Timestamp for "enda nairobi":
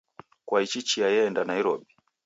1.27-1.89